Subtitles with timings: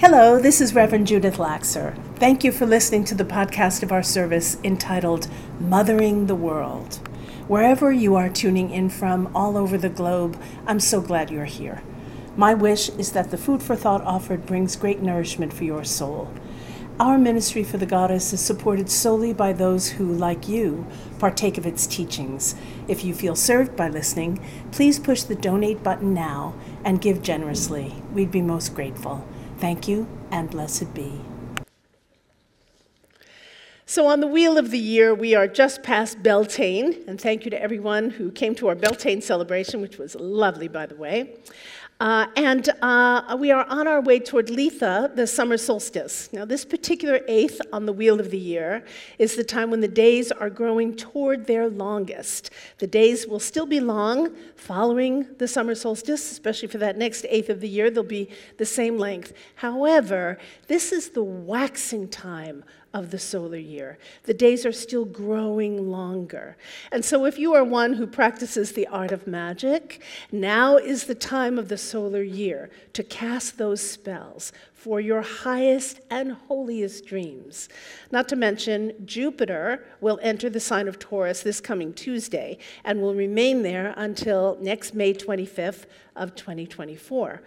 [0.00, 1.94] Hello, this is Reverend Judith Laxer.
[2.16, 5.28] Thank you for listening to the podcast of our service entitled
[5.60, 7.06] Mothering the World.
[7.48, 11.82] Wherever you are tuning in from all over the globe, I'm so glad you're here.
[12.34, 16.32] My wish is that the food for thought offered brings great nourishment for your soul.
[16.98, 20.86] Our ministry for the Goddess is supported solely by those who, like you,
[21.18, 22.54] partake of its teachings.
[22.88, 24.42] If you feel served by listening,
[24.72, 26.54] please push the donate button now
[26.86, 28.02] and give generously.
[28.14, 29.28] We'd be most grateful.
[29.60, 31.20] Thank you and blessed be.
[33.84, 37.50] So, on the wheel of the year, we are just past Beltane, and thank you
[37.50, 41.36] to everyone who came to our Beltane celebration, which was lovely, by the way.
[42.00, 46.30] Uh, and uh, we are on our way toward Litha, the summer solstice.
[46.32, 48.86] Now, this particular eighth on the wheel of the year
[49.18, 52.48] is the time when the days are growing toward their longest.
[52.78, 57.50] The days will still be long following the summer solstice, especially for that next eighth
[57.50, 59.34] of the year, they'll be the same length.
[59.56, 63.98] However, this is the waxing time of the solar year.
[64.24, 66.56] The days are still growing longer.
[66.90, 71.14] And so, if you are one who practices the art of magic, now is the
[71.14, 77.68] time of the solar year to cast those spells for your highest and holiest dreams.
[78.10, 83.14] Not to mention, Jupiter will enter the sign of Taurus this coming Tuesday and will
[83.14, 85.84] remain there until next May 25th
[86.16, 87.42] of 2024.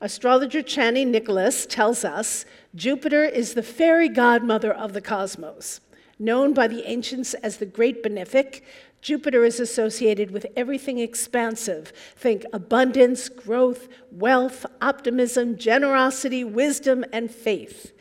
[0.00, 5.80] Astrologer Chani Nicholas tells us Jupiter is the fairy godmother of the cosmos.
[6.18, 8.62] Known by the ancients as the Great Benefic,
[9.06, 11.92] Jupiter is associated with everything expansive.
[12.16, 17.92] Think abundance, growth, wealth, optimism, generosity, wisdom, and faith.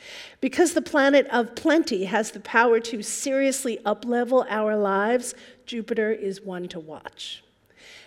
[0.41, 5.35] Because the planet of plenty has the power to seriously uplevel our lives,
[5.67, 7.43] Jupiter is one to watch.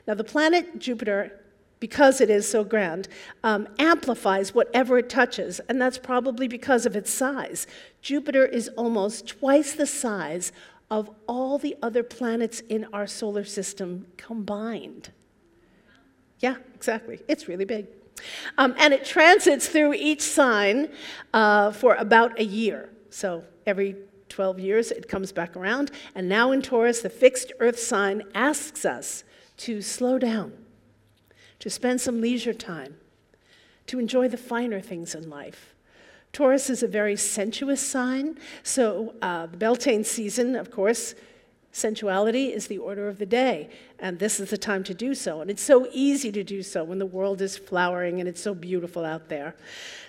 [0.08, 1.40] Now, the planet Jupiter
[1.78, 3.06] because it is so grand,
[3.44, 7.68] um, amplifies whatever it touches, and that's probably because of its size.
[8.02, 10.50] Jupiter is almost twice the size
[10.90, 15.10] of all the other planets in our solar system combined.
[16.40, 17.20] Yeah, exactly.
[17.28, 17.86] It's really big.
[18.56, 20.88] Um, and it transits through each sign
[21.32, 22.90] uh, for about a year.
[23.10, 23.96] So every
[24.28, 25.90] 12 years it comes back around.
[26.14, 29.24] And now in Taurus, the fixed Earth sign asks us
[29.58, 30.52] to slow down
[31.58, 32.96] to spend some leisure time,
[33.86, 35.74] to enjoy the finer things in life.
[36.32, 41.14] Taurus is a very sensuous sign, so uh, the Beltane season, of course,
[41.72, 45.40] sensuality is the order of the day, and this is the time to do so.
[45.40, 48.54] And it's so easy to do so when the world is flowering and it's so
[48.54, 49.54] beautiful out there.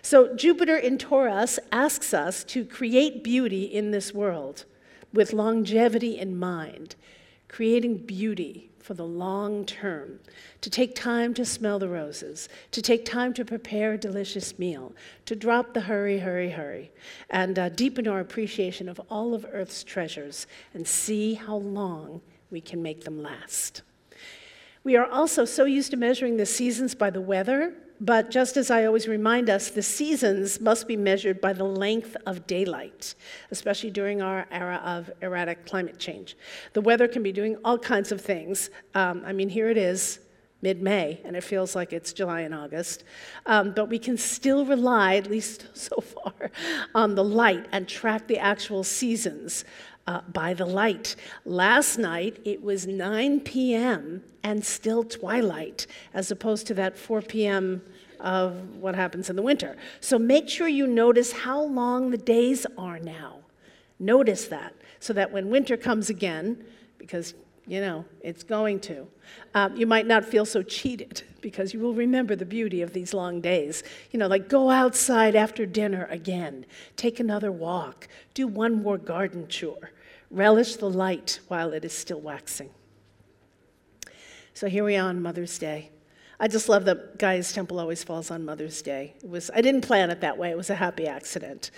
[0.01, 4.65] So, Jupiter in Taurus asks us to create beauty in this world
[5.13, 6.95] with longevity in mind,
[7.47, 10.19] creating beauty for the long term,
[10.61, 14.93] to take time to smell the roses, to take time to prepare a delicious meal,
[15.25, 16.89] to drop the hurry, hurry, hurry,
[17.29, 22.19] and uh, deepen our appreciation of all of Earth's treasures and see how long
[22.49, 23.83] we can make them last.
[24.83, 28.71] We are also so used to measuring the seasons by the weather but just as
[28.71, 33.13] I always remind us, the seasons must be measured by the length of daylight,
[33.51, 36.37] especially during our era of erratic climate change.
[36.73, 38.69] The weather can be doing all kinds of things.
[38.95, 40.19] Um, I mean, here it is,
[40.61, 43.03] mid May, and it feels like it's July and August.
[43.45, 46.51] Um, but we can still rely, at least so far,
[46.95, 49.65] on the light and track the actual seasons
[50.09, 51.15] uh, by the light.
[51.45, 54.23] Last night it was 9 p.m.
[54.43, 57.83] and still twilight, as opposed to that 4 p.m.
[58.19, 59.77] of what happens in the winter.
[60.01, 63.41] So make sure you notice how long the days are now.
[63.99, 66.65] Notice that, so that when winter comes again,
[66.97, 67.35] because
[67.67, 69.05] you know, it's going to.
[69.53, 73.13] Um, you might not feel so cheated because you will remember the beauty of these
[73.13, 73.83] long days.
[74.09, 76.65] You know, like go outside after dinner again,
[76.95, 79.91] take another walk, do one more garden chore.
[80.31, 82.69] Relish the light while it is still waxing.
[84.53, 85.91] So here we are on Mother's Day.
[86.39, 89.13] I just love that Gaia's Temple always falls on Mother's Day.
[89.23, 91.71] It was, I didn't plan it that way, it was a happy accident.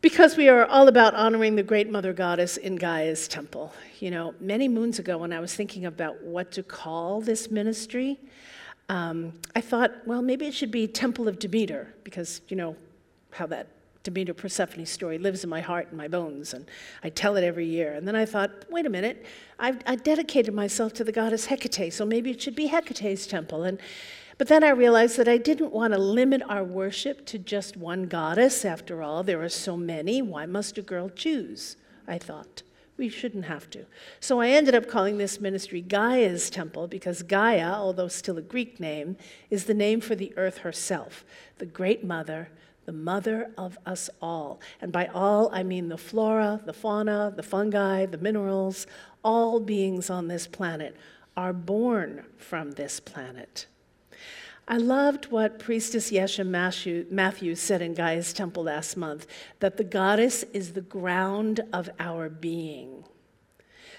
[0.00, 3.72] Because we are all about honoring the great Mother Goddess in Gaia's Temple.
[4.00, 8.20] You know, many moons ago, when I was thinking about what to call this ministry,
[8.90, 12.76] um, I thought, well, maybe it should be Temple of Demeter, because, you know,
[13.30, 13.68] how that
[14.04, 16.66] Demeter Persephone story lives in my heart and my bones, and
[17.02, 17.94] I tell it every year.
[17.94, 19.24] And then I thought, wait a minute,
[19.58, 23.64] I've, I dedicated myself to the goddess Hecate, so maybe it should be Hecate's temple.
[23.64, 23.78] And,
[24.36, 28.04] but then I realized that I didn't want to limit our worship to just one
[28.04, 28.64] goddess.
[28.64, 30.20] After all, there are so many.
[30.20, 31.76] Why must a girl choose?
[32.06, 32.62] I thought.
[32.96, 33.86] We shouldn't have to.
[34.20, 38.78] So I ended up calling this ministry Gaia's Temple because Gaia, although still a Greek
[38.78, 39.16] name,
[39.50, 41.24] is the name for the earth herself,
[41.58, 42.50] the great mother
[42.86, 44.60] the mother of us all.
[44.80, 48.86] And by all, I mean the flora, the fauna, the fungi, the minerals,
[49.22, 50.96] all beings on this planet
[51.36, 53.66] are born from this planet.
[54.66, 56.46] I loved what Priestess Yesha
[57.10, 59.26] Matthews said in Gaia's Temple last month
[59.60, 63.04] that the goddess is the ground of our being.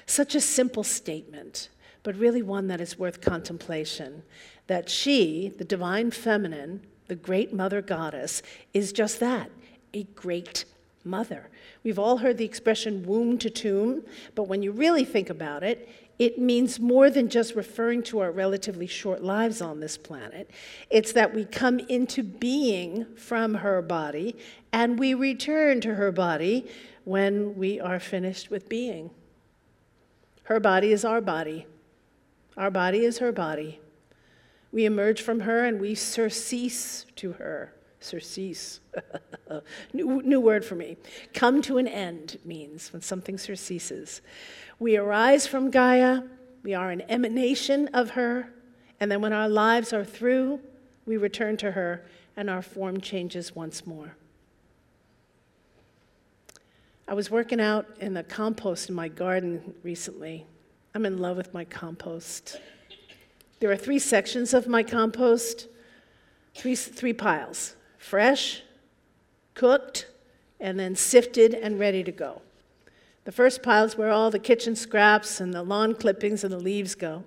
[0.07, 1.69] Such a simple statement,
[2.01, 4.23] but really one that is worth contemplation.
[4.67, 8.41] That she, the divine feminine, the great mother goddess,
[8.73, 9.49] is just that
[9.93, 10.65] a great
[11.03, 11.49] mother.
[11.83, 14.03] We've all heard the expression womb to tomb,
[14.33, 15.87] but when you really think about it,
[16.17, 20.49] it means more than just referring to our relatively short lives on this planet.
[20.89, 24.37] It's that we come into being from her body
[24.71, 26.67] and we return to her body
[27.03, 29.09] when we are finished with being.
[30.43, 31.65] Her body is our body,
[32.55, 33.79] our body is her body.
[34.71, 37.73] We emerge from her and we surcease to her.
[37.99, 38.81] Surcease.
[39.93, 40.97] new, new word for me.
[41.33, 44.21] Come to an end means when something surceases.
[44.79, 46.23] We arise from Gaia,
[46.63, 48.49] we are an emanation of her,
[48.99, 50.59] and then when our lives are through,
[51.05, 54.15] we return to her and our form changes once more.
[57.07, 60.47] I was working out in the compost in my garden recently.
[60.95, 62.59] I'm in love with my compost.
[63.59, 65.67] There are three sections of my compost,
[66.53, 68.61] three, three piles fresh,
[69.55, 70.07] cooked,
[70.59, 72.41] and then sifted and ready to go.
[73.23, 76.59] The first pile is where all the kitchen scraps and the lawn clippings and the
[76.59, 77.23] leaves go.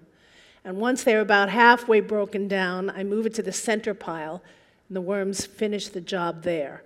[0.64, 4.42] And once they're about halfway broken down, I move it to the center pile,
[4.88, 6.84] and the worms finish the job there.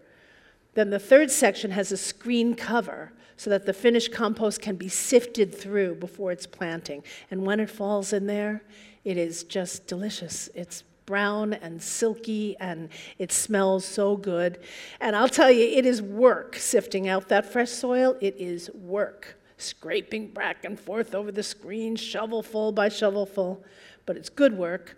[0.74, 4.88] Then the third section has a screen cover so that the finished compost can be
[4.88, 7.02] sifted through before it's planting.
[7.30, 8.62] And when it falls in there,
[9.04, 10.48] it is just delicious.
[10.54, 12.88] It's brown and silky and
[13.18, 14.58] it smells so good.
[15.00, 18.16] And I'll tell you, it is work sifting out that fresh soil.
[18.20, 19.38] It is work.
[19.58, 23.62] Scraping back and forth over the screen, shovelful by shovelful.
[24.06, 24.96] But it's good work.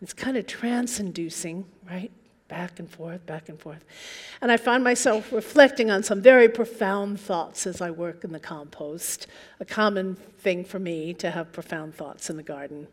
[0.00, 2.10] It's kind of trance inducing, right?
[2.46, 3.84] Back and forth, back and forth.
[4.40, 8.40] And I find myself reflecting on some very profound thoughts as I work in the
[8.40, 9.26] compost,
[9.60, 12.86] a common thing for me to have profound thoughts in the garden.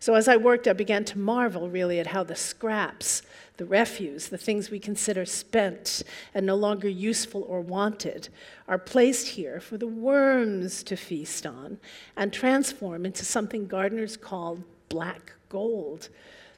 [0.00, 3.20] So as I worked, I began to marvel really at how the scraps,
[3.58, 6.02] the refuse, the things we consider spent
[6.32, 8.30] and no longer useful or wanted,
[8.66, 11.78] are placed here for the worms to feast on
[12.16, 16.08] and transform into something gardeners call black gold.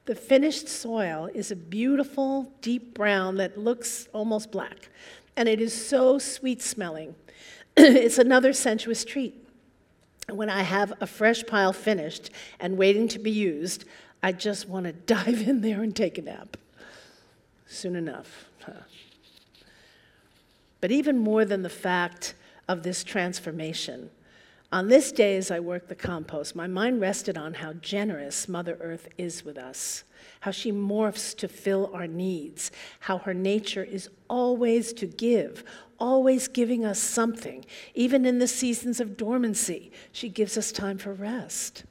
[0.05, 4.89] The finished soil is a beautiful, deep brown that looks almost black,
[5.37, 7.17] and it is so sweet smelling.
[7.77, 9.42] it's another sensuous treat.
[10.31, 12.31] When I have a fresh pile finished
[12.61, 13.85] and waiting to be used,
[14.23, 16.57] I just want to dive in there and take a nap.
[17.67, 18.47] Soon enough.
[18.65, 18.73] Huh.
[20.81, 22.35] But even more than the fact
[22.69, 24.11] of this transformation,
[24.73, 28.79] on this day as I worked the compost, my mind rested on how generous Mother
[28.81, 30.03] Earth is with us,
[30.41, 32.71] how she morphs to fill our needs,
[33.01, 35.63] how her nature is always to give,
[36.03, 37.65] always giving us something.
[37.95, 41.85] Even in the seasons of dormancy, she gives us time for rest.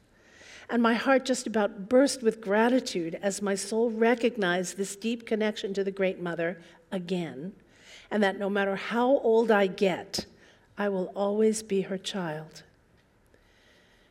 [0.69, 5.73] And my heart just about burst with gratitude as my soul recognized this deep connection
[5.75, 6.61] to the Great Mother
[6.91, 7.53] again,
[8.11, 10.25] and that no matter how old I get,
[10.77, 12.63] I will always be her child.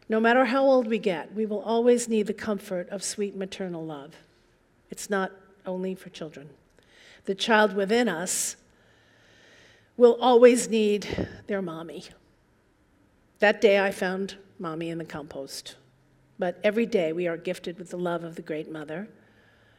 [0.09, 3.85] No matter how old we get, we will always need the comfort of sweet maternal
[3.85, 4.15] love.
[4.91, 5.31] It's not
[5.67, 6.49] only for children.
[7.27, 8.57] The child within us
[10.01, 12.05] will always need their mommy.
[13.39, 15.77] That day I found mommy in the compost.
[16.39, 19.09] But every day we are gifted with the love of the Great Mother.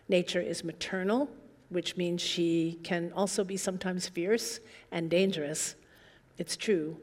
[0.08, 1.28] Nature is maternal,
[1.70, 4.60] which means she can also be sometimes fierce
[4.92, 5.74] and dangerous.
[6.38, 6.98] It's true.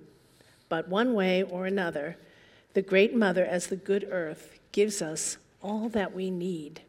[0.69, 2.19] But one way or another,
[2.75, 6.83] the Great Mother, as the good earth, gives us all that we need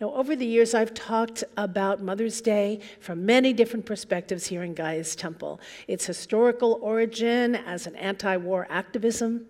[0.00, 4.74] now, over the years, I've talked about Mother's Day from many different perspectives here in
[4.74, 5.60] Gaia's Temple.
[5.88, 9.46] Its historical origin as an anti war activism,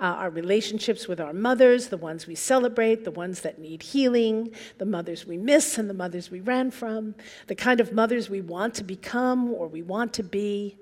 [0.00, 4.52] uh, our relationships with our mothers, the ones we celebrate, the ones that need healing,
[4.78, 7.14] the mothers we miss and the mothers we ran from,
[7.46, 10.76] the kind of mothers we want to become or we want to be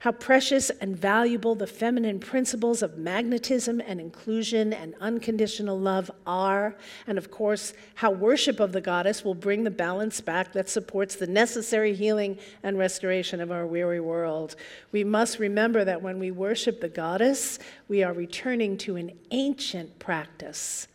[0.00, 6.74] how precious and valuable the feminine principles of magnetism and inclusion and unconditional love are,
[7.06, 11.16] and of course, how worship of the goddess will bring the balance back that supports
[11.16, 14.56] the necessary healing and restoration of our weary world.
[14.90, 19.98] We must remember that when we worship the goddess, we are returning to an ancient
[19.98, 20.88] practice.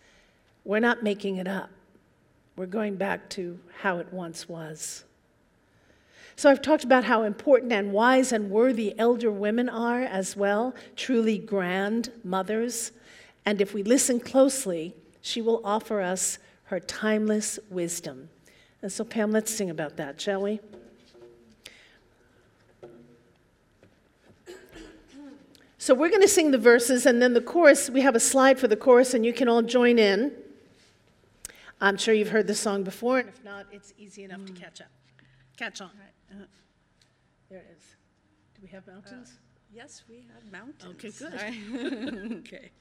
[0.63, 1.69] We're not making it up,
[2.55, 5.03] we're going back to how it once was.
[6.37, 10.75] So I've talked about how important and wise and worthy elder women are as well,
[10.95, 12.91] truly grand mothers.
[13.45, 18.29] And if we listen closely, she will offer us her timeless wisdom.
[18.81, 20.59] And so, Pam, let's sing about that, shall we?
[25.77, 28.59] So, we're going to sing the verses, and then the chorus, we have a slide
[28.59, 30.33] for the chorus, and you can all join in.
[31.79, 34.47] I'm sure you've heard the song before, and if not, it's easy enough mm.
[34.47, 34.87] to catch up.
[35.57, 35.91] Catch on.
[36.35, 36.45] Uh,
[37.49, 37.95] there it is.
[38.55, 39.33] Do we have mountains?
[39.33, 39.39] Uh,
[39.73, 40.95] yes, we have mountains.
[40.95, 41.33] Okay, good.
[42.47, 42.71] okay.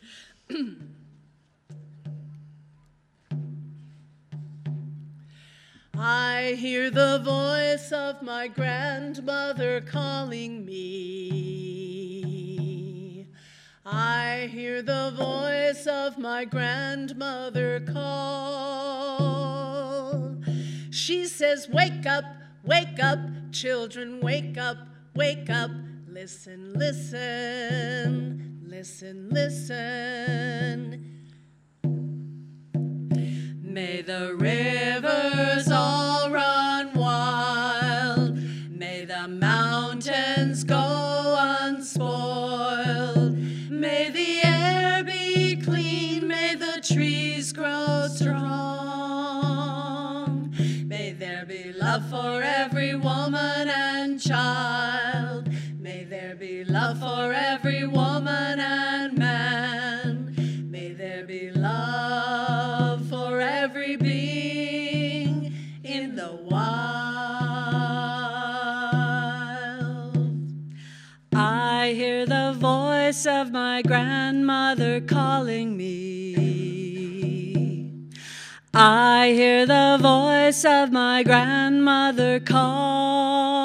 [5.97, 11.45] I hear the voice of my grandmother calling me.
[13.87, 18.75] I hear the voice of my grandmother call.
[20.91, 22.25] She says, Wake up,
[22.65, 23.19] wake up,
[23.53, 24.79] children, wake up,
[25.15, 25.71] wake up.
[26.09, 31.11] Listen, listen, listen, listen.
[33.63, 36.64] May the rivers all run
[52.65, 55.51] every woman and child.
[55.79, 60.71] May there be love for every woman and man.
[60.71, 65.53] May there be love for every being
[65.83, 66.65] in the wild.
[71.35, 76.04] I hear the voice of my grandmother calling me.
[78.77, 83.63] I hear the voice of my grandmother call.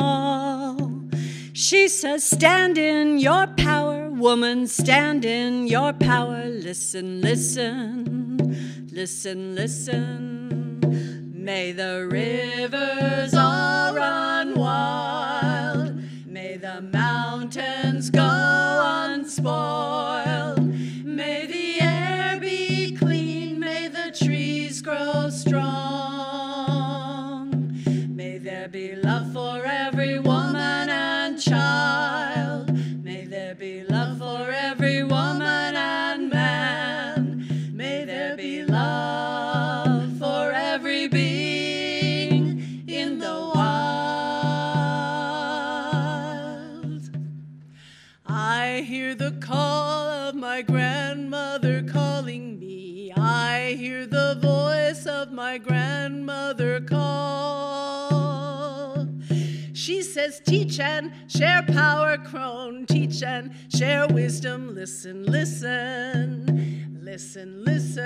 [1.51, 6.45] She says, Stand in your power, woman, stand in your power.
[6.45, 11.33] Listen, listen, listen, listen.
[11.33, 18.29] May the rivers all run wild, may the mountains go
[19.07, 20.61] unspoiled,
[21.03, 21.58] may the
[25.29, 26.08] grow strong,
[60.49, 62.87] Teach and share power, crone.
[62.87, 64.73] Teach and share wisdom.
[64.73, 67.99] Listen, listen, listen, listen.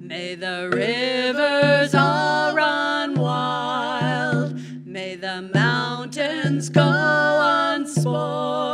[0.00, 4.60] May the rivers all run wild.
[4.86, 6.82] May the mountains go
[7.74, 8.67] unspoiled.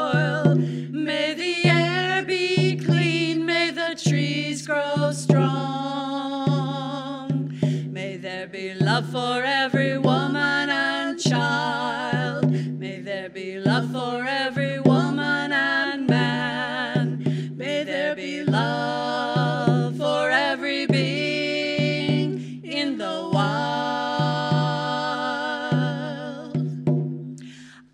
[9.14, 12.50] For every woman and child.
[12.50, 17.54] May there be love for every woman and man.
[17.56, 23.78] May there be love for every being in the wild.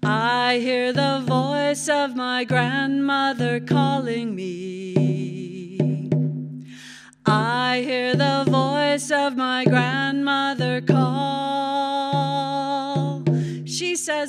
[0.03, 5.61] I hear the voice of my grandmother calling me.
[7.27, 10.60] I hear the voice of my grandmother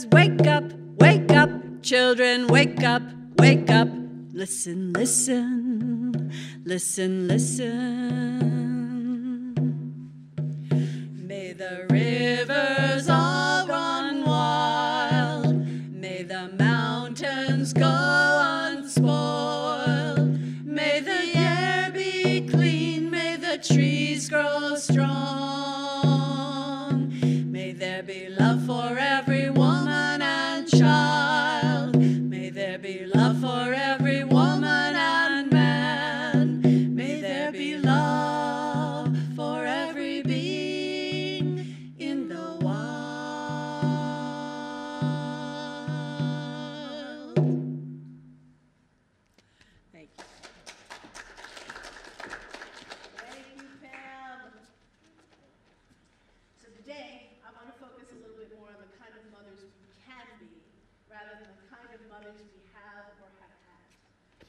[0.02, 0.64] says, Wake up,
[1.00, 1.50] wake up,
[1.82, 3.02] children, wake up,
[3.38, 3.88] wake up.
[4.34, 6.32] Listen, listen,
[6.64, 7.70] listen, listen.
[11.28, 15.68] May the rivers all run wild.
[15.92, 19.61] May the mountains go unspoiled.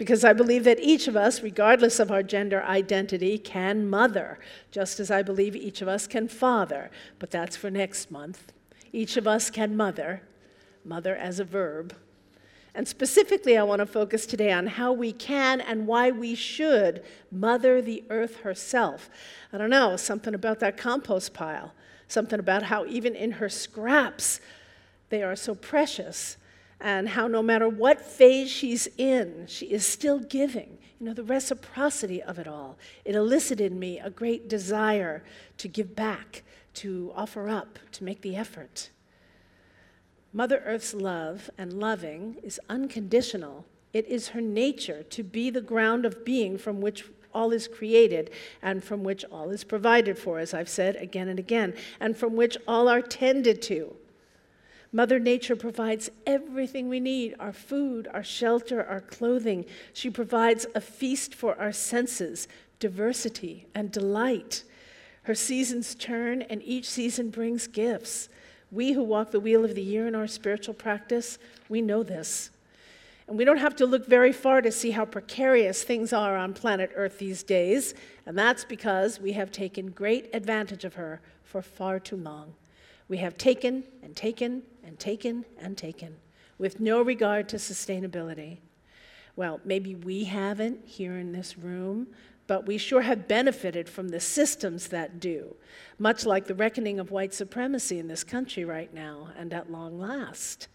[0.02, 4.40] Because I believe that each of us, regardless of our gender identity, can mother,
[4.72, 6.90] just as I believe each of us can father,
[7.20, 8.52] but that's for next month.
[8.92, 10.22] Each of us can mother,
[10.84, 11.94] mother as a verb.
[12.74, 17.04] And specifically, I want to focus today on how we can and why we should
[17.30, 19.08] mother the earth herself.
[19.52, 21.74] I don't know, something about that compost pile,
[22.08, 24.40] something about how even in her scraps,
[25.10, 26.38] they are so precious,
[26.82, 30.78] and how no matter what phase she's in, she is still giving.
[30.98, 32.76] You know, the reciprocity of it all.
[33.04, 35.22] It elicited in me a great desire
[35.58, 36.42] to give back,
[36.74, 38.90] to offer up, to make the effort.
[40.32, 43.64] Mother Earth's love and loving is unconditional.
[43.92, 48.30] It is her nature to be the ground of being from which all is created
[48.60, 52.34] and from which all is provided for, as I've said again and again, and from
[52.34, 53.96] which all are tended to.
[54.94, 59.64] Mother Nature provides everything we need our food, our shelter, our clothing.
[59.94, 62.46] She provides a feast for our senses,
[62.78, 64.64] diversity, and delight.
[65.22, 68.28] Her seasons turn, and each season brings gifts.
[68.70, 71.38] We who walk the wheel of the year in our spiritual practice,
[71.70, 72.50] we know this.
[73.26, 76.52] And we don't have to look very far to see how precarious things are on
[76.52, 77.94] planet Earth these days,
[78.26, 82.52] and that's because we have taken great advantage of her for far too long.
[83.08, 86.16] We have taken and taken and taken and taken
[86.58, 88.58] with no regard to sustainability.
[89.34, 92.08] Well, maybe we haven't here in this room,
[92.46, 95.56] but we sure have benefited from the systems that do,
[95.98, 99.98] much like the reckoning of white supremacy in this country right now and at long
[99.98, 100.68] last.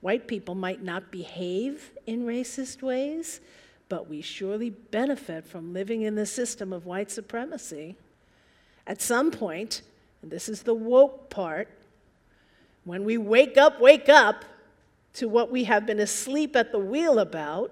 [0.00, 3.40] White people might not behave in racist ways,
[3.88, 7.96] but we surely benefit from living in the system of white supremacy.
[8.86, 9.82] At some point,
[10.22, 11.68] and this is the woke part,
[12.88, 14.46] when we wake up, wake up
[15.12, 17.70] to what we have been asleep at the wheel about,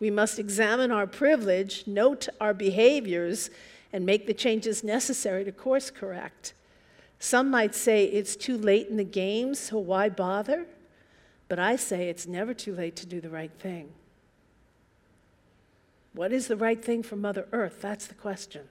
[0.00, 3.48] we must examine our privilege, note our behaviors,
[3.90, 6.52] and make the changes necessary to course correct.
[7.18, 10.66] Some might say it's too late in the game, so why bother?
[11.48, 13.88] But I say it's never too late to do the right thing.
[16.12, 17.78] What is the right thing for Mother Earth?
[17.80, 18.68] That's the question.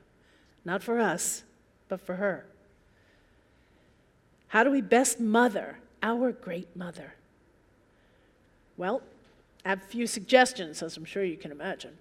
[0.64, 1.42] Not for us,
[1.90, 2.46] but for her.
[4.50, 7.16] How do we best mother our great mother?
[8.78, 9.02] Well,
[9.66, 11.98] I have a few suggestions, as I'm sure you can imagine.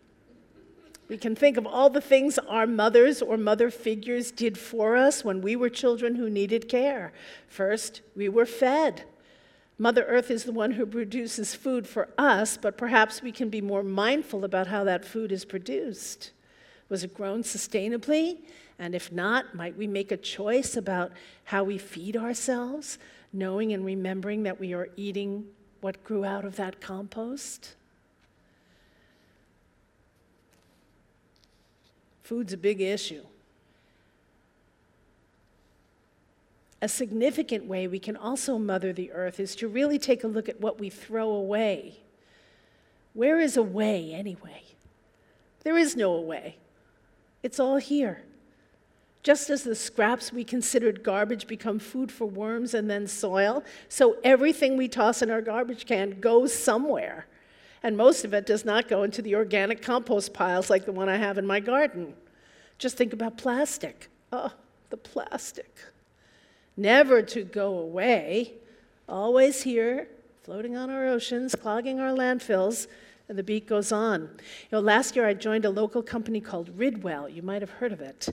[1.09, 5.25] We can think of all the things our mothers or mother figures did for us
[5.25, 7.13] when we were children who needed care.
[7.49, 9.05] First, we were fed.
[9.79, 13.61] Mother Earth is the one who produces food for us, but perhaps we can be
[13.61, 16.33] more mindful about how that food is produced.
[16.89, 18.39] Was it grown sustainably?
[18.79, 21.13] And if not, might we make a choice about
[21.45, 22.99] how we feed ourselves,
[23.33, 25.47] knowing and remembering that we are eating
[25.81, 27.75] what grew out of that compost?
[32.23, 33.25] Food's a big issue.
[36.83, 40.49] A significant way we can also mother the earth is to really take a look
[40.49, 42.01] at what we throw away.
[43.15, 44.63] Where is away anyway?
[45.63, 46.59] There is no away.
[47.43, 48.23] It's all here.
[49.23, 54.17] Just as the scraps we considered garbage become food for worms and then soil, so
[54.23, 57.27] everything we toss in our garbage can goes somewhere.
[57.83, 61.09] And most of it does not go into the organic compost piles like the one
[61.09, 62.15] I have in my garden.
[62.79, 64.11] Just think about plastic.
[64.33, 64.53] Oh,
[64.91, 65.77] the plastic.
[66.77, 68.55] Never to go away,
[69.09, 70.09] always here,
[70.43, 72.87] floating on our oceans, clogging our landfills,
[73.29, 74.23] and the beat goes on.
[74.23, 74.29] You
[74.73, 77.29] know, last year I joined a local company called Ridwell.
[77.29, 78.29] You might have heard of it.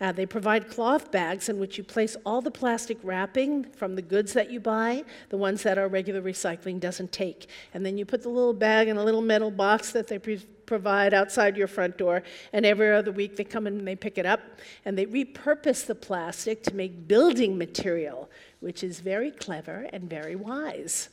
[0.00, 4.02] Uh, they provide cloth bags in which you place all the plastic wrapping from the
[4.02, 7.48] goods that you buy, the ones that our regular recycling doesn't take.
[7.72, 10.44] And then you put the little bag in a little metal box that they pre-
[10.66, 14.18] provide outside your front door, and every other week they come in and they pick
[14.18, 14.40] it up,
[14.84, 18.28] and they repurpose the plastic to make building material,
[18.60, 21.10] which is very clever and very wise.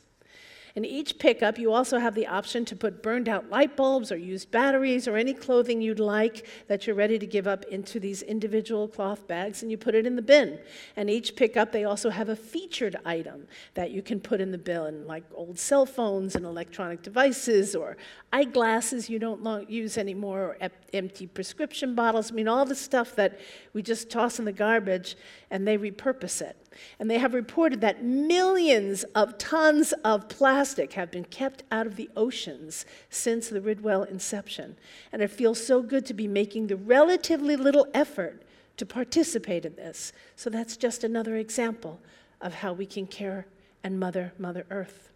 [0.76, 4.18] In each pickup, you also have the option to put burned out light bulbs or
[4.18, 8.22] used batteries or any clothing you'd like that you're ready to give up into these
[8.22, 10.60] individual cloth bags and you put it in the bin.
[10.96, 14.58] And each pickup, they also have a featured item that you can put in the
[14.58, 17.98] bin, like old cell phones and electronic devices or
[18.32, 22.32] eyeglasses you don't use anymore, or empty prescription bottles.
[22.32, 23.40] I mean, all the stuff that
[23.74, 25.18] we just toss in the garbage
[25.50, 26.56] and they repurpose it.
[27.00, 31.96] And they have reported that millions of tons of plastic have been kept out of
[31.96, 34.78] the oceans since the Ridwell inception.
[35.12, 38.44] And it feels so good to be making the relatively little effort
[38.78, 40.14] to participate in this.
[40.36, 42.00] So that's just another example
[42.40, 43.46] of how we can care
[43.84, 45.10] and mother Mother Earth.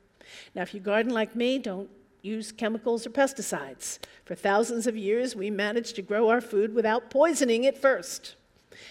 [0.53, 1.89] Now, if you garden like me, don't
[2.21, 3.99] use chemicals or pesticides.
[4.25, 8.35] For thousands of years, we managed to grow our food without poisoning it first.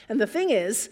[0.08, 0.90] And the thing is,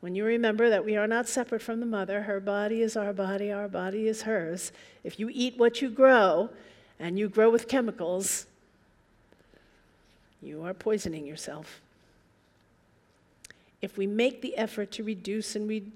[0.00, 3.12] when you remember that we are not separate from the mother, her body is our
[3.12, 4.72] body, our body is hers.
[5.04, 6.50] If you eat what you grow
[6.98, 8.46] and you grow with chemicals,
[10.40, 11.80] you are poisoning yourself.
[13.82, 15.92] If we make the effort to reduce and re-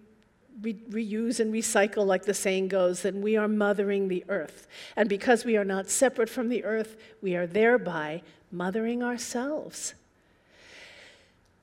[0.63, 4.67] re- reuse and recycle, like the saying goes, then we are mothering the earth.
[4.97, 9.95] And because we are not separate from the earth, we are thereby mothering ourselves.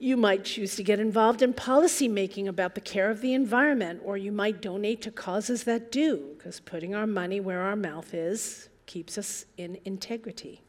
[0.02, 4.02] You might choose to get involved in policy making about the care of the environment,
[4.04, 8.12] or you might donate to causes that do, because putting our money where our mouth
[8.12, 10.64] is keeps us in integrity.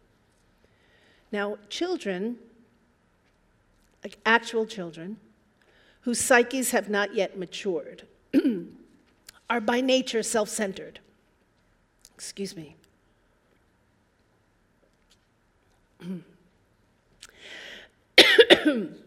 [1.32, 2.36] Now, children,
[4.04, 5.16] like actual children,
[6.02, 8.06] whose psyches have not yet matured,
[9.48, 11.00] are by nature self centered.
[12.14, 12.76] Excuse me.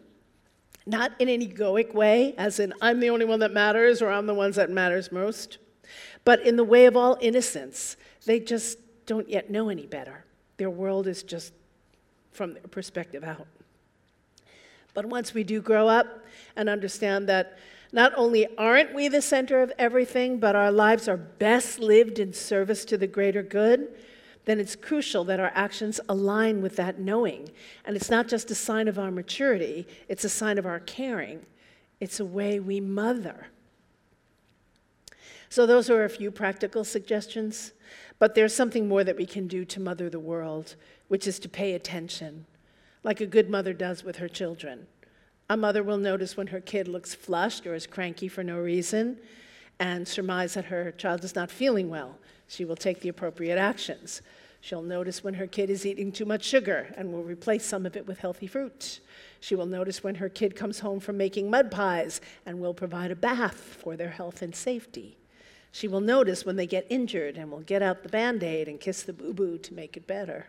[0.86, 4.28] not in an egoic way, as in I'm the only one that matters or I'm
[4.28, 5.58] the ones that matters most,
[6.24, 7.98] but in the way of all innocence.
[8.26, 10.26] They just don't yet know any better.
[10.58, 11.54] Their world is just
[12.32, 13.48] from their perspective out.
[14.93, 17.58] But once we do grow up and understand that
[17.91, 22.34] not only aren't we the center of everything, but our lives are best lived in
[22.34, 23.89] service to the greater good,
[24.45, 27.49] then it's crucial that our actions align with that knowing.
[27.84, 31.45] And it's not just a sign of our maturity, it's a sign of our caring.
[31.99, 33.47] It's a way we mother.
[35.49, 37.71] So, those are a few practical suggestions,
[38.19, 40.75] but there's something more that we can do to mother the world,
[41.08, 42.45] which is to pay attention,
[43.03, 44.88] like a good mother does with her children.
[45.49, 49.17] A mother will notice when her kid looks flushed or is cranky for no reason
[49.79, 52.17] and surmise that her child is not feeling well.
[52.47, 54.21] She will take the appropriate actions.
[54.62, 57.95] She'll notice when her kid is eating too much sugar and will replace some of
[57.95, 58.99] it with healthy fruit.
[59.39, 63.12] She will notice when her kid comes home from making mud pies and will provide
[63.12, 65.17] a bath for their health and safety.
[65.71, 68.79] She will notice when they get injured and will get out the band aid and
[68.79, 70.47] kiss the boo boo to make it better.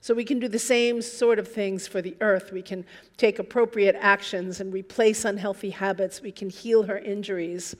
[0.00, 2.52] So we can do the same sort of things for the earth.
[2.52, 2.84] We can
[3.16, 6.22] take appropriate actions and replace unhealthy habits.
[6.22, 7.74] We can heal her injuries.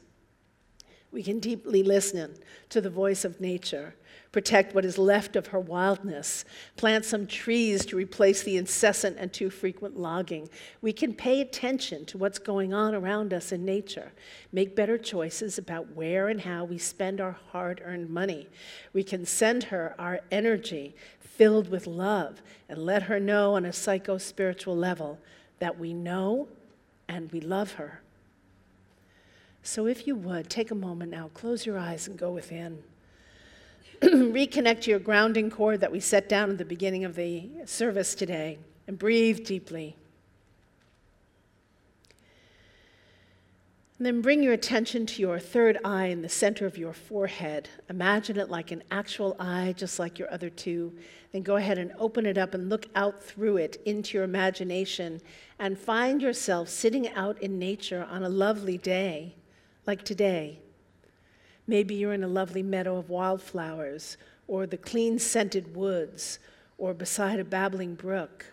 [1.14, 2.34] We can deeply listen
[2.70, 3.94] to the voice of nature,
[4.32, 6.44] protect what is left of her wildness,
[6.76, 10.48] plant some trees to replace the incessant and too frequent logging.
[10.82, 14.10] We can pay attention to what's going on around us in nature,
[14.50, 18.48] make better choices about where and how we spend our hard earned money.
[18.92, 23.72] We can send her our energy filled with love and let her know on a
[23.72, 25.20] psycho spiritual level
[25.60, 26.48] that we know
[27.08, 28.00] and we love her.
[29.66, 32.82] So, if you would, take a moment now, close your eyes and go within.
[34.02, 38.14] Reconnect to your grounding cord that we set down at the beginning of the service
[38.14, 39.96] today and breathe deeply.
[43.96, 47.70] And then bring your attention to your third eye in the center of your forehead.
[47.88, 50.92] Imagine it like an actual eye, just like your other two.
[51.32, 55.22] Then go ahead and open it up and look out through it into your imagination
[55.58, 59.36] and find yourself sitting out in nature on a lovely day
[59.86, 60.60] like today.
[61.66, 64.16] Maybe you're in a lovely meadow of wildflowers,
[64.46, 66.38] or the clean scented woods,
[66.76, 68.46] or beside a babbling brook,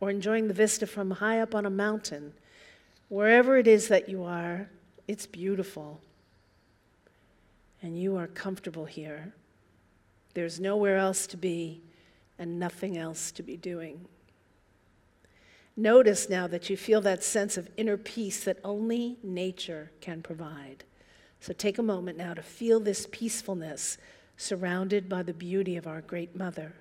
[0.00, 2.32] or enjoying the vista from high up on a mountain.
[3.08, 4.68] Wherever it is that you are,
[5.08, 6.00] it's beautiful.
[7.82, 9.34] And you are comfortable here.
[10.34, 11.82] There's nowhere else to be
[12.38, 14.06] and nothing else to be doing.
[15.76, 20.84] Notice now that you feel that sense of inner peace that only nature can provide.
[21.40, 23.96] So take a moment now to feel this peacefulness
[24.36, 26.74] surrounded by the beauty of our great mother.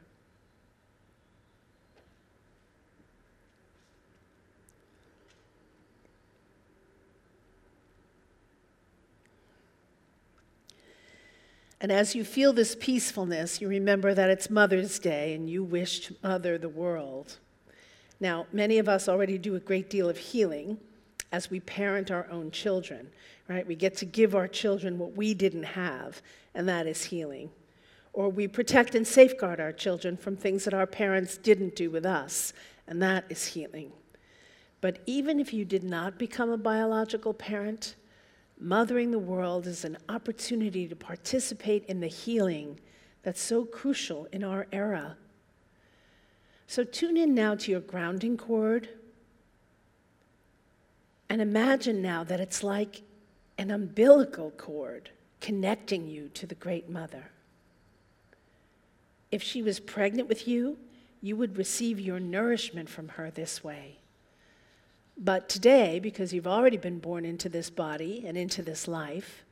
[11.80, 16.01] And as you feel this peacefulness, you remember that it's Mother's Day and you wish
[16.01, 17.39] to mother the world.
[18.21, 20.77] Now, many of us already do a great deal of healing
[21.31, 23.10] as we parent our own children,
[23.49, 23.65] right?
[23.65, 26.21] We get to give our children what we didn't have,
[26.53, 27.49] and that is healing.
[28.13, 32.05] Or we protect and safeguard our children from things that our parents didn't do with
[32.05, 32.53] us,
[32.88, 33.91] and that is healing.
[34.81, 37.95] But even if you did not become a biological parent,
[38.60, 42.79] mothering the world is an opportunity to participate in the healing
[43.23, 45.17] that's so crucial in our era
[46.71, 48.88] so tune in now to your grounding cord
[51.27, 53.01] and imagine now that it's like
[53.57, 55.10] an umbilical cord
[55.41, 57.25] connecting you to the Great Mother.
[59.34, 60.77] If she was pregnant with you,
[61.21, 63.97] you would receive your nourishment from her this way.
[65.17, 69.43] But today, because you've already been born into this body and into this life,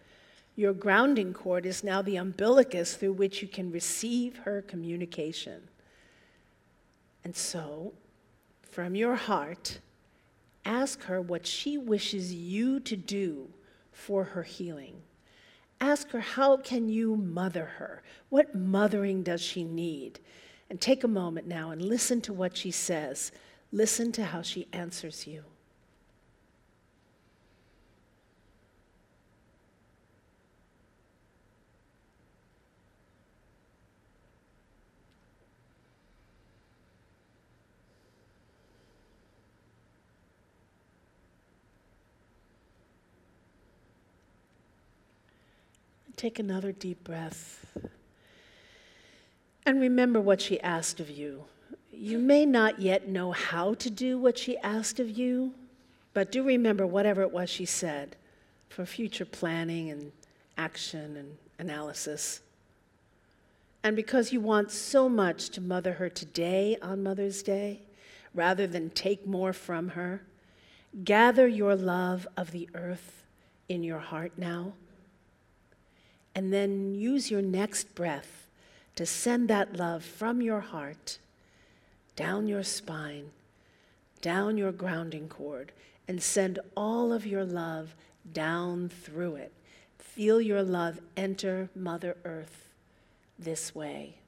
[0.56, 5.64] your grounding cord is now the umbilicus through which you can receive her communication.
[7.24, 7.94] And so,
[8.62, 9.80] from your heart,
[10.66, 13.50] ask her what she wishes you to do
[13.92, 15.02] for her healing.
[15.82, 18.04] Ask her how can you mother her?
[18.30, 20.20] What mothering does she need?
[20.70, 23.32] And take a moment now and listen to what she says.
[23.72, 25.44] Listen to how she answers you.
[46.20, 47.66] Take another deep breath.
[49.66, 51.46] And remember what she asked of you.
[51.94, 55.54] You may not yet know how to do what she asked of you,
[56.14, 58.18] but do remember whatever it was she said
[58.68, 60.12] for future planning and
[60.58, 62.42] action and analysis.
[63.82, 67.80] And because you want so much to mother her today on Mother's Day,
[68.34, 70.24] rather than take more from her,
[71.06, 73.24] gather your love of the earth
[73.70, 74.74] in your heart now.
[76.36, 78.48] And then use your next breath
[78.96, 81.18] to send that love from your heart
[82.16, 83.32] down your spine,
[84.22, 85.72] down your grounding cord,
[86.08, 87.96] and send all of your love
[88.34, 89.54] down through it.
[89.98, 92.70] Feel your love enter Mother Earth
[93.38, 94.19] this way.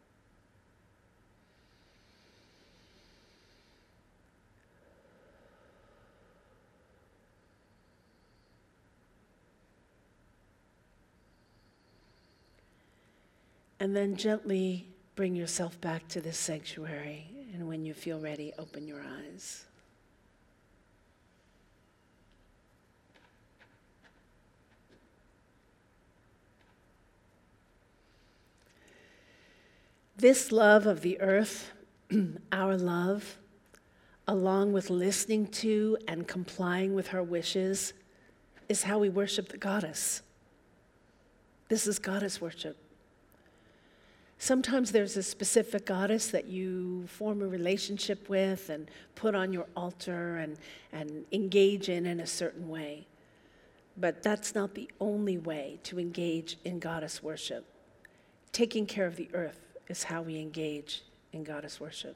[13.82, 17.26] And then gently bring yourself back to this sanctuary.
[17.56, 19.65] And when you feel ready, open your eyes.
[30.15, 31.72] This love of the earth,
[32.52, 33.39] our love,
[34.28, 37.94] along with listening to and complying with her wishes,
[38.70, 40.22] is how we worship the goddess.
[41.67, 42.78] This is goddess worship.
[44.41, 49.67] Sometimes there's a specific goddess that you form a relationship with and put on your
[49.75, 50.58] altar and,
[50.91, 53.06] and engage in in a certain way.
[53.97, 57.65] But that's not the only way to engage in goddess worship.
[58.51, 62.15] Taking care of the earth is how we engage in goddess worship.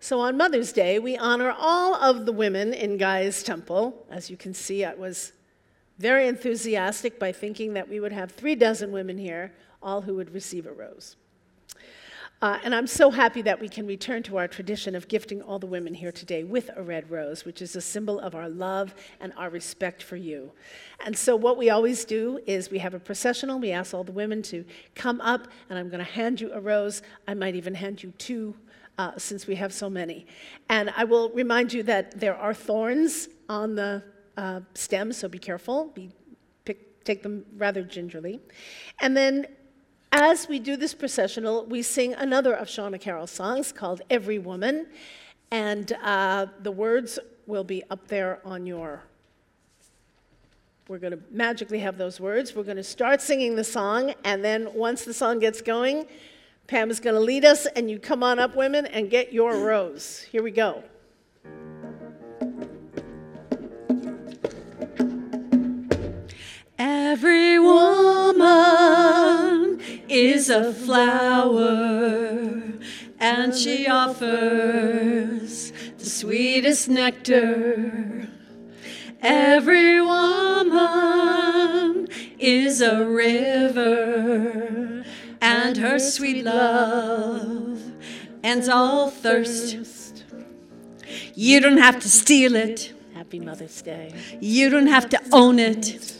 [0.00, 4.04] So on Mother's Day, we honor all of the women in Gaia's temple.
[4.10, 5.32] As you can see, I was
[5.98, 10.32] very enthusiastic by thinking that we would have three dozen women here, all who would
[10.34, 11.16] receive a rose.
[12.42, 15.58] Uh, and I'm so happy that we can return to our tradition of gifting all
[15.58, 18.94] the women here today with a red rose, which is a symbol of our love
[19.20, 20.52] and our respect for you.
[21.06, 23.58] And so, what we always do is we have a processional.
[23.58, 26.60] We ask all the women to come up, and I'm going to hand you a
[26.60, 27.00] rose.
[27.26, 28.54] I might even hand you two,
[28.98, 30.26] uh, since we have so many.
[30.68, 34.02] And I will remind you that there are thorns on the
[34.36, 35.86] uh, stems, so be careful.
[35.94, 36.10] Be,
[36.64, 38.40] pick, take them rather gingerly.
[39.00, 39.46] And then
[40.12, 44.86] as we do this processional, we sing another of Shawna Carol's songs called Every Woman.
[45.50, 49.02] And uh, the words will be up there on your.
[50.88, 52.54] We're going to magically have those words.
[52.54, 56.06] We're going to start singing the song, and then once the song gets going,
[56.68, 59.56] Pam is going to lead us, and you come on up, women, and get your
[59.56, 60.26] rose.
[60.30, 60.84] Here we go.
[67.16, 68.50] Every woman
[70.06, 72.60] is a flower,
[73.18, 78.28] and she offers the sweetest nectar.
[79.22, 80.88] Every woman
[82.38, 85.02] is a river,
[85.40, 87.80] and her sweet love
[88.44, 90.22] ends all thirst.
[91.34, 92.92] You don't have to steal it.
[93.14, 94.12] Happy Mother's Day.
[94.38, 96.12] You don't have to own it.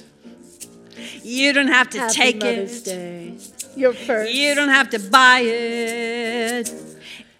[1.23, 2.85] You don't have to Happy take Mother's it.
[2.85, 3.35] Day.
[3.77, 4.33] You're first.
[4.33, 6.73] You don't have to buy it.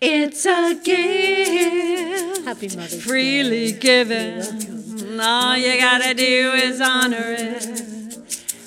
[0.01, 3.79] It's a gift Happy Mother's freely Day.
[3.79, 5.19] given.
[5.21, 8.19] All you gotta do is honor it.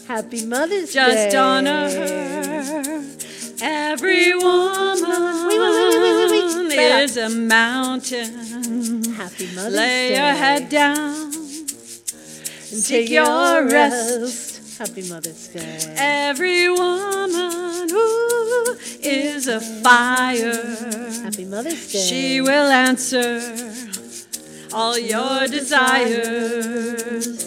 [0.07, 1.25] Happy Mother's Just Day.
[1.25, 3.05] Just honor her.
[3.61, 9.03] Every woman Wait, wait, wait, is a mountain.
[9.13, 10.09] Happy Mother's Lay Day.
[10.09, 11.25] Lay your head down.
[11.25, 14.58] and seek your rest.
[14.79, 15.93] Happy Mother's Day.
[15.97, 20.53] Every woman who is a fire,
[21.23, 21.99] Happy Mother's Day.
[21.99, 23.41] she will answer
[24.73, 27.45] all your desires.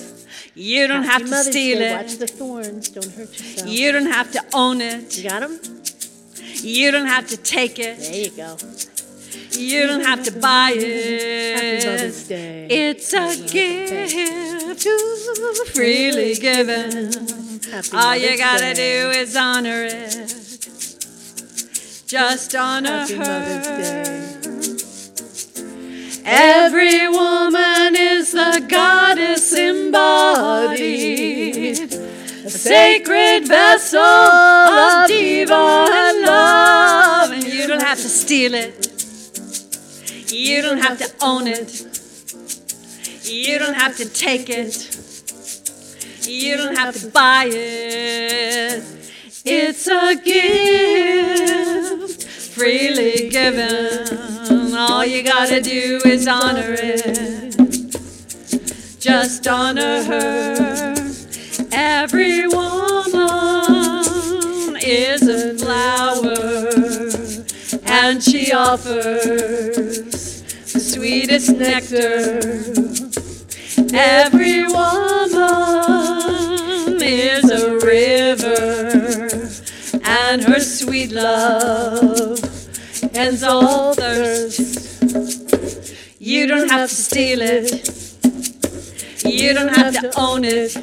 [0.55, 1.97] You don't Happy have to Mother's steal Day.
[1.97, 2.19] Watch it.
[2.19, 2.89] the thorns.
[2.91, 3.67] Don't hurt yourself.
[3.69, 5.17] You don't have to own it.
[5.17, 5.59] You got them?
[6.61, 7.99] You don't have to take it.
[7.99, 8.57] There you go.
[9.57, 12.29] You don't have to buy Happy Mother's it.
[12.29, 12.67] Day.
[12.71, 14.83] It's a gift
[15.75, 17.13] freely given.
[17.71, 19.03] Happy All you Mother's gotta Day.
[19.03, 20.29] do is honor it.
[22.07, 23.25] Just honor Happy her.
[23.25, 24.39] Mother's Day.
[26.25, 30.79] Every woman is the goddess embodied,
[31.93, 37.33] a sacred vessel of diva and love.
[37.33, 38.92] And you don't have to steal it,
[40.33, 41.85] you don't have to own it,
[43.25, 44.89] you don't have to take it,
[46.27, 48.83] you don't have to buy it.
[49.45, 54.75] It's a gift freely given.
[54.75, 57.57] All you gotta do is honor it.
[59.01, 60.95] Just honor her.
[61.73, 64.05] Every woman
[64.83, 66.37] is a flower,
[67.85, 70.22] and she offers
[70.93, 72.39] sweetest nectar.
[73.95, 75.33] Every woman
[77.01, 79.31] is a river,
[80.05, 82.39] and her sweet love
[83.15, 85.03] ends all thirst.
[86.19, 87.89] You don't have to steal it.
[89.25, 90.77] You don't have to own it.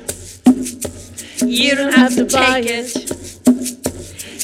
[1.46, 2.96] You don't have to take it.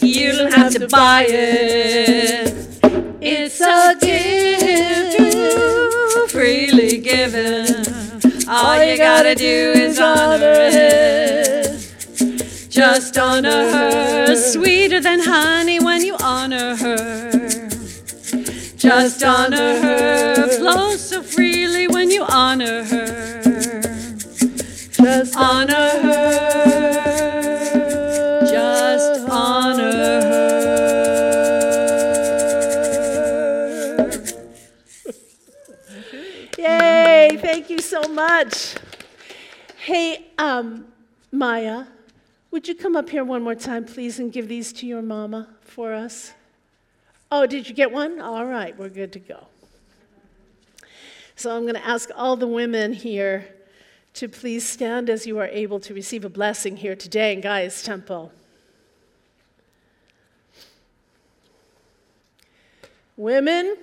[0.03, 2.64] You don't have to buy it.
[3.27, 5.19] It's a gift
[6.31, 7.65] freely given.
[8.47, 11.65] All you gotta do is honor it.
[12.69, 17.67] Just honor her, sweeter than honey when you honor her.
[18.77, 23.41] Just honor her, flow so freely when you honor her.
[25.05, 26.94] Just Honor her,
[38.01, 38.75] so much.
[39.77, 40.85] Hey, um,
[41.31, 41.85] Maya,
[42.51, 45.47] would you come up here one more time, please, and give these to your mama
[45.61, 46.33] for us?
[47.31, 48.19] Oh, did you get one?
[48.19, 49.47] All right, we're good to go.
[51.37, 53.47] So I'm going to ask all the women here
[54.15, 57.81] to please stand as you are able to receive a blessing here today in Gaia's
[57.81, 58.33] temple.
[63.15, 63.77] Women,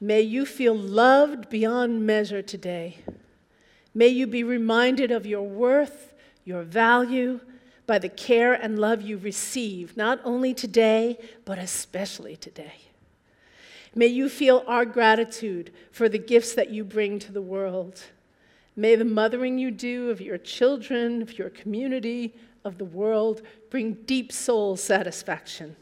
[0.00, 2.98] may you feel loved beyond measure today.
[3.94, 7.40] May you be reminded of your worth, your value,
[7.86, 12.74] by the care and love you receive, not only today, but especially today.
[13.94, 18.00] May you feel our gratitude for the gifts that you bring to the world.
[18.76, 22.34] May the mothering you do of your children, of your community,
[22.64, 25.76] of the world bring deep soul satisfaction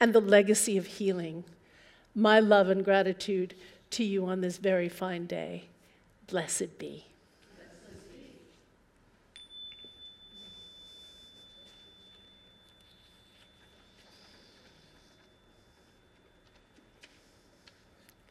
[0.00, 1.44] and the legacy of healing.
[2.14, 3.54] My love and gratitude
[3.90, 5.64] to you on this very fine day.
[6.26, 7.09] Blessed be.